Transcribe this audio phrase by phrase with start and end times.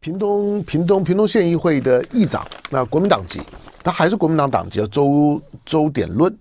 [0.00, 3.40] 屏东屏东屏东县议会的议长，那国民党籍，
[3.82, 6.34] 他还是国民党党籍，周周典论。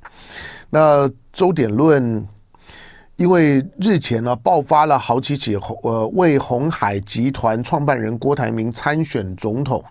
[0.70, 2.26] 那周典论
[3.16, 9.84] 因为日前呢爆发了好几起红呃为红海集团创办人郭台铭参选总统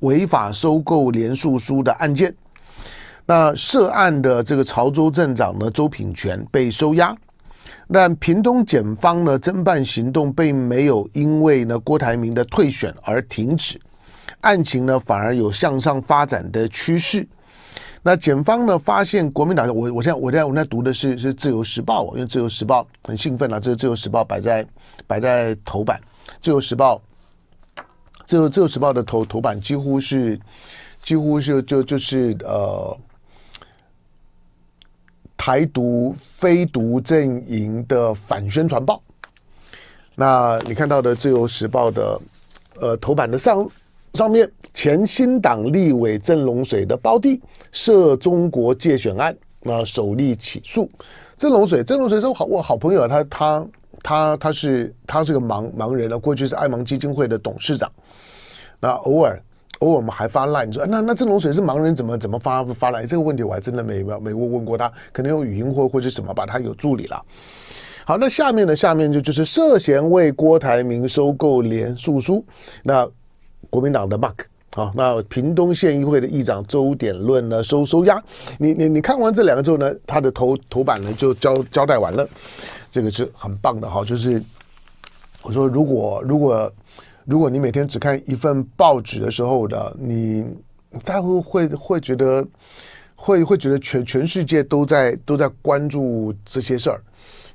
[0.00, 2.34] 违法收购连署书的案件，
[3.26, 7.16] 那涉案的这个潮州镇长呢周品全被收押。
[7.92, 13.80] 但屏东检方呢侦办行动并没有因为呢郭台铭的退选而停止，
[14.40, 17.26] 案情呢反而有向上发展的趋势。
[18.02, 24.66] 那检方呢发现国民党，我我现在我现在我在读的是是自由时报，因为自由时报很兴奋啊，这个自由时报摆在
[25.06, 26.00] 摆在头版，
[26.40, 27.00] 自由时报，
[28.26, 30.38] 自由自由时报的头头版几乎是
[31.02, 32.96] 几乎是就就是呃。
[35.36, 39.02] 台独非独阵营的反宣传报，
[40.14, 42.20] 那你看到的《自由时报》的
[42.80, 43.68] 呃头版的上
[44.14, 47.40] 上面，前新党立委郑龙水的胞弟
[47.72, 50.88] 涉中国介选案，那首例起诉。
[51.36, 53.66] 郑龙水，郑龙水是好我好朋友，他他
[54.02, 57.90] 他他是他是个盲盲人了，过去是爱盲基金会的董事长，
[58.80, 59.42] 那偶尔。
[59.84, 63.04] 偶尔我们还发赖，你说那那郑龙水是盲人，怎么怎么发发赖？
[63.04, 67.22] 这个问题我还真的没没问问过他，可能有语音或或者什么吧，他有助理了。
[68.06, 72.42] 好，那下面呢下面就就是涉嫌为郭台铭收购连署书，
[72.82, 73.06] 那
[73.68, 74.34] 国民党的 Mark
[74.70, 78.22] 啊，那屏东县议会的议长周典论呢收收押。
[78.58, 82.26] 你你你看完这两个之后呢，他的头头版呢就交交代完了，
[82.90, 84.42] 这个是很棒的哈，就是
[85.42, 86.72] 我说如果如果。
[87.24, 90.44] 如果你每天只看一份报纸的时候的你，
[91.04, 92.46] 大家会会会觉得，
[93.16, 97.00] 会会觉得全全世界都在都在关注这些事儿，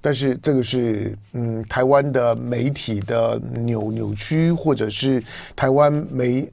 [0.01, 5.23] 但是这个是嗯台湾的媒体的扭扭曲，或者是
[5.55, 6.51] 台湾媒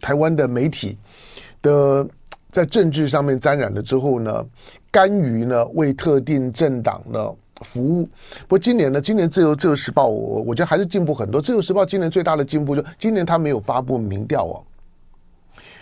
[0.00, 0.96] 台湾的媒体
[1.60, 2.08] 的
[2.52, 4.46] 在政治上面沾染了之后呢，
[4.90, 7.34] 甘于呢为特定政党呢。
[7.60, 8.04] 服务，
[8.42, 11.40] 不过今年呢，今年自由自由时报，我我觉得还是进步很多。
[11.40, 14.62] 自由时报今年最大的进步就，今年他没有发布民调哦。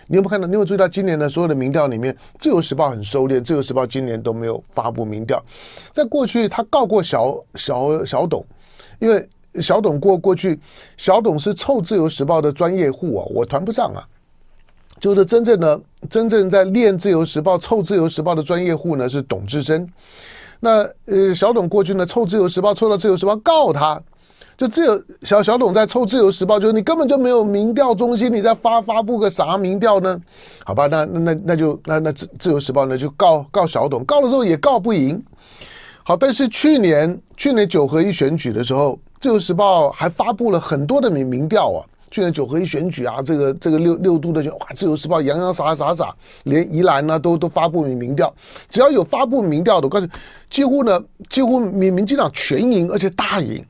[0.08, 0.46] 你有没有看到？
[0.46, 5.42] 你有有注意到今年的所有的民调里面，自由时报很收敛，自由时报今年都没有发布民调。
[5.92, 8.46] 在过去，他告过小小小董，
[9.00, 9.28] 因为
[9.60, 10.58] 小董过过去，
[10.96, 14.06] 小董是凑自由时报的专业户啊，我团不上啊。
[15.00, 19.86] 就是真正的真正在练自由时报、凑自由时报的专业户呢，是董志珍。
[20.60, 24.00] 那呃，小董过去呢，凑自由时报，凑到自由时报告他，
[24.56, 30.20] 就自由小小董在凑自由时报，就是你根本就没有民调中心，你在发发布个啥民调呢？
[30.64, 35.22] 好吧，那那那那就那那自自由时报呢就告告小董，告的时候也告不赢。
[36.02, 41.84] 好，但是去年去年九合一选举的时候，自由时报还发布了很多的民民调啊。
[42.10, 48.32] 去年九合一选举啊，这个这个六六都的选哇，自由时报洋洋洒洒洒，连宜兰呢都都发布民民调，
[48.68, 50.12] 只要有发布民调的，我告诉你，
[50.48, 53.64] 几乎呢几乎民民进党全赢，而且大赢。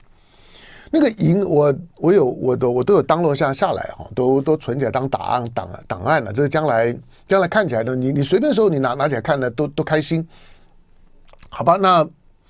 [0.91, 6.33] 那个赢我我有我都我都有当落下下来哈，都都存起来当档案档档案了。
[6.33, 10.27] 这个将来将来看起来呢，你你随便时候你拿拿起来看呢，都都开心。
[11.49, 12.07] 好吧，那。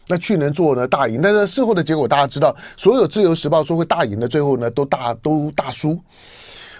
[0.08, 5.98] 那去年做呢大赢，但是事后的结果大家知道，所有自由时报说会大赢的，最后呢都大都大输。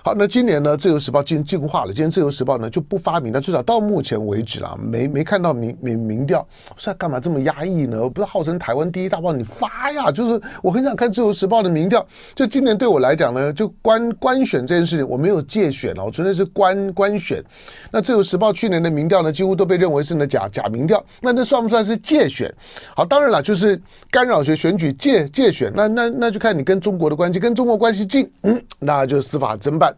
[0.07, 1.89] 好，那今年呢，自由时报进进化了。
[1.89, 6.47] 今天自由时报呢就不发民调，至少到目前为止啊，没没看到民民民调。
[6.77, 8.09] 算干嘛这么压抑呢？
[8.09, 10.09] 不是号称台湾第一大报，你发呀！
[10.13, 12.07] 就是我很想看自由时报的民调。
[12.37, 17.43] 就今年对我来讲呢，就官官选这件事情，我没有借选哦，纯粹是官官选。
[17.91, 21.05] 那自由时报去年的民调呢，几乎都被认为是呢假假民调。
[21.21, 22.49] 那那算不算是借选？
[22.95, 23.77] 好，当然了，就是
[24.09, 25.73] 干扰学选举借借选。
[25.75, 29.93] 那那那就看你跟中国的关系，跟中国关系近，嗯，那就司法侦办。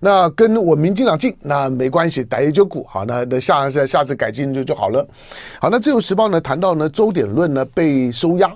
[0.00, 5.06] 那跟我民进党近，那没关系，逮就股好，那那下下下次改进就就好了。
[5.60, 8.52] 好，那自由时报呢谈到呢周典论呢被收押，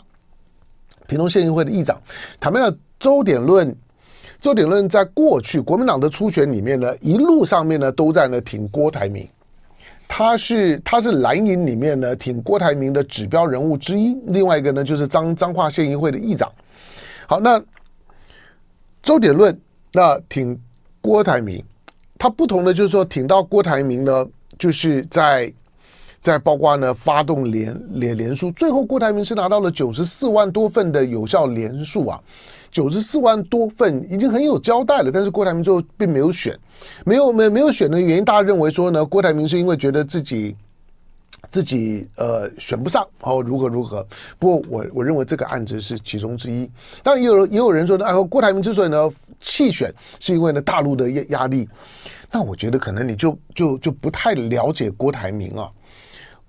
[1.06, 1.99] 屏东县议会的议长
[2.38, 3.75] 谈到周典论，
[4.40, 9.26] 周典论在过去国民党的初选里面呢，一路上面呢都在呢挺郭台铭，
[10.06, 14.14] 他是他是蓝营里面呢挺郭台铭的指标人物之一。
[14.26, 16.52] 另外一个呢就是彰彰化县议会的议长。
[17.26, 17.62] 好，那
[19.02, 19.58] 周典论。
[19.90, 20.55] 那挺
[21.00, 21.64] 郭台铭，
[22.18, 24.26] 他不同的就是说，挺到郭台铭呢，
[24.58, 25.52] 就是在
[26.20, 32.20] 在包括呢发动连连连署，最后郭台铭是拿到了九十四万多份的有效连署啊，
[32.70, 36.58] 九十四万多份已经很有交代了，但是郭台铭最后并没有选，
[37.04, 40.56] 没有没没有选的原因，大家认为说呢，郭台铭是因为觉得自己。
[41.50, 44.06] 自己呃选不上哦，如何如何？
[44.38, 46.68] 不过我我认为这个案子是其中之一。
[47.02, 49.08] 当然也有也有人说呢，哎，郭台铭之所以呢
[49.40, 51.69] 弃选，是因为呢大陆的压压力。
[52.31, 55.70] 那我觉得可能你就就就不太了解郭台铭啊。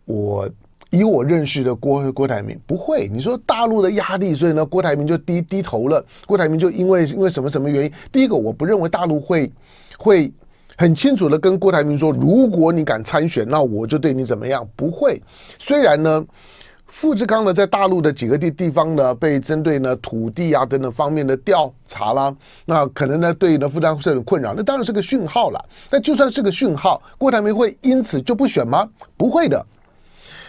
[0.05, 0.49] 我
[0.89, 3.07] 以我认识的郭郭台铭，不会。
[3.07, 6.03] 你说大陆的压力，所以呢郭台铭就低低头了。
[6.25, 7.91] 郭台铭就因为因为什么什么原因？
[8.11, 9.51] 第一个，我不认为大陆会
[9.97, 10.31] 会
[10.75, 14.67] 很清楚的跟郭台铭说，如果你敢参选，那我就对你怎么样？
[14.75, 15.21] 不会。
[15.57, 16.25] 虽然呢。
[16.91, 25.63] 富士康呢，在大陆的几个地地方呢，被针对呢土地啊等等方面的调查啦，那可能呢对呢富士康是很困扰，那当然是个讯号了。
[25.89, 28.89] 那就算是个讯号，郭台铭会因此就不选吗？
[29.15, 29.65] 不会的。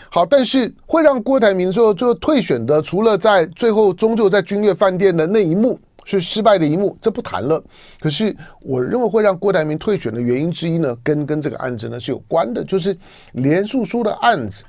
[0.09, 7.63] 好，但是会让郭台铭说就退选的，除了在最后终究在君悦饭店的那一幕是失败的一幕，这不谈了。
[8.01, 12.97] 可是我认为会让郭台铭退选的原因之一呢，跟跟这个案子呢是有关的，就是
[13.35, 14.65] 连署书的案子。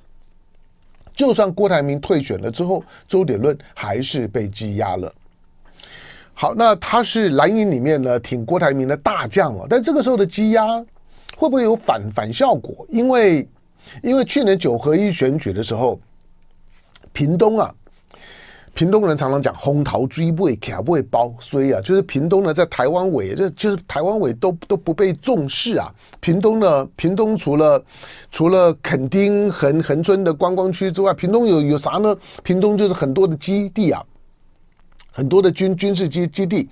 [1.21, 5.13] 就算郭台铭退选了之后，周点论还是被羁押了。
[6.33, 10.83] 好，那他是蓝营里面呢挺郭台铭的大将啊，但这个时候的羁押
[11.38, 12.83] 会不会有反反效果？
[12.89, 13.47] 因为
[14.01, 16.00] 因为去年九合一选举的时候，
[17.13, 17.71] 屏东啊。
[18.73, 25.94] 屏东人常常讲“红桃追尾，卡不包”，所以啊，就是屏东呢，在台湾尾，就就是台湾尾都都不被重视啊。
[26.21, 27.83] 屏东呢，屏东除了
[28.31, 32.15] 除了垦丁恒恒村的观光区之外，屏东有有啥呢？
[32.44, 34.01] 屏东就是很多的基地啊，
[35.12, 36.69] 很多的军军事基基地。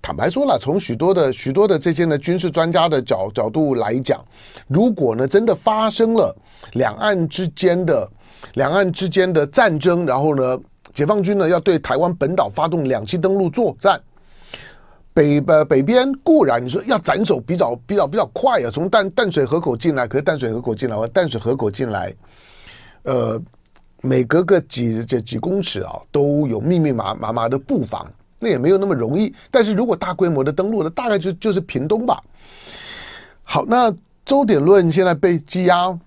[0.00, 4.24] 坦白说了，从许多的许多的这些呢军事专家的角角度来讲，
[4.68, 6.34] 如果呢真的发生了
[6.74, 8.08] 两岸之间的
[8.54, 10.56] 两岸之间的战争，然后呢。
[10.92, 14.00] 解放军呢要对台湾本岛发动两栖登陆作战，
[15.12, 22.14] 北呃北边固然你说要斩首比较比较比较快啊，从淡淡水河口进来，可是淡水河口进来，淡水河口进来，
[23.02, 23.40] 呃，
[24.02, 28.06] 每隔个几几几公尺啊，都有密密麻麻麻的布防，
[28.38, 29.34] 那也没有那么容易。
[29.50, 32.22] 但是如果大规模的登陆呢，大概就就是屏东吧。
[33.42, 33.94] 好，那
[34.24, 35.98] 周点论现在被羁押。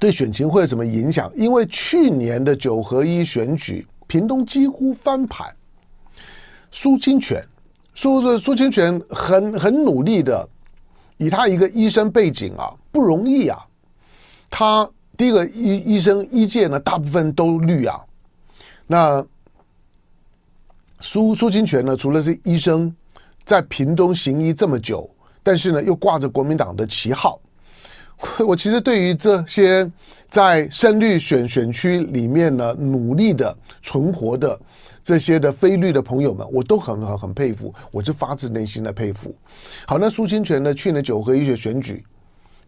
[0.00, 1.30] 对选情会有什么影响？
[1.36, 5.54] 因为去年的九合一选举，屏东几乎翻盘。
[6.72, 7.44] 苏清泉，
[7.94, 10.48] 苏苏清泉很很努力的，
[11.18, 13.58] 以他一个医生背景啊，不容易啊。
[14.48, 14.88] 他
[15.18, 18.00] 第一个医医生医界呢，大部分都绿啊。
[18.86, 19.22] 那
[21.00, 22.90] 苏苏清泉呢，除了是医生，
[23.44, 25.08] 在屏东行医这么久，
[25.42, 27.38] 但是呢，又挂着国民党的旗号。
[28.46, 29.90] 我其实对于这些
[30.28, 34.58] 在深绿选选区里面呢，努力的存活的
[35.02, 39.34] 这些的非绿的朋友们，我都很很很佩服，我就发自内心的佩服。
[39.86, 42.04] 好，那苏清泉呢，去年九合一选选举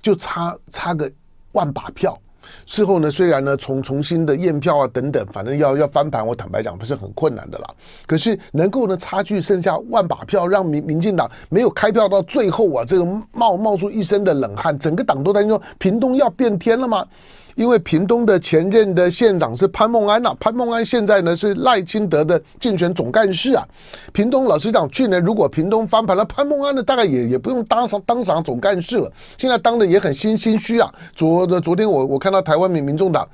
[0.00, 1.10] 就差差个
[1.52, 2.19] 万把票。
[2.66, 7.66] 事后呢，虽然呢重重新的验票啊等等，反正要要翻盘，我坦白讲不是很困难的啦。
[8.06, 17.06] 可是能够呢差距剩下万把票，让民民进党没有开票到最后啊，这个冒冒出一身的冷汗，整个党都担心说屏东要变天了吗？
[17.54, 23.66] 因为屏东的前任的县长是潘孟安呐、啊，潘孟安现在呢是赖清德的竞选总干事啊。
[24.12, 29.12] 屏东老实讲，去年如果屏东翻盘了，潘孟安呢大概也也不用当上当上总干事了。
[29.37, 30.93] 现在当的也很心心虚啊。
[31.14, 33.28] 昨的昨天我我看到台湾民民众党，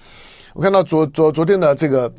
[0.54, 2.12] 我看到昨昨昨天的这个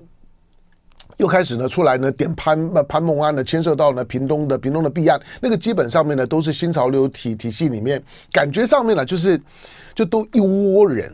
[1.18, 9.40] 又开始呢出来呢点潘潘孟安呢牵涉到呢屏东的屏东的弊案，那个基本上面呢都是新潮流体体系里面感觉上面呢就是
[9.94, 11.12] 就都一窝人。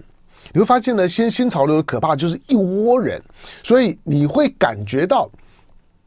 [0.54, 3.22] 你会发现呢，新新潮流的可怕就是一窝人，
[3.64, 5.30] 所以你会感觉到，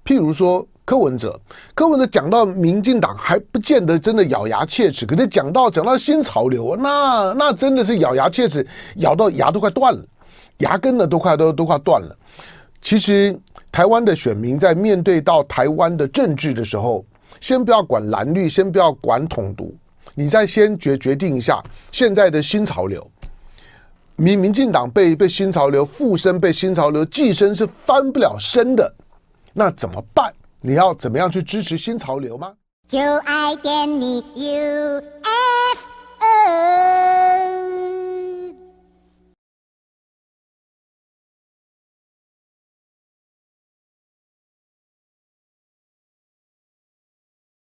[0.04, 1.38] 譬如说柯文哲，
[1.74, 8.66] 柯文哲讲到民进党还不见得真的咬牙切齿，可是讲到讲到新潮流，那那真的是咬牙切齿，
[8.96, 10.02] 咬到牙都快断了，
[10.58, 12.16] 牙根呢都快都都快断了。
[12.80, 13.38] 其实
[13.70, 17.04] 台湾的选民在面对到台湾的政治的时候，
[17.40, 19.74] 先不要管蓝绿，先不要管统独，
[20.14, 23.06] 你再先决决定一下现在的新潮流。
[24.20, 28.92] 民民进党被被新潮流附身，被新潮流寄生是翻不了身的，
[29.52, 30.34] 那怎么办？
[30.60, 32.52] 你要怎么样去支持新潮流吗？
[32.88, 35.17] 就爱点你 UFO